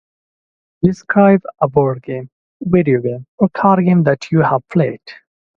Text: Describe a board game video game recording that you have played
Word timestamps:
Describe 0.81 1.43
a 1.61 1.67
board 1.67 2.01
game 2.01 2.27
video 2.61 2.99
game 3.01 3.27
recording 3.39 4.01
that 4.01 4.31
you 4.31 4.41
have 4.41 4.67
played 4.69 4.99